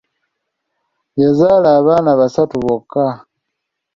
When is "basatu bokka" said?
2.19-3.05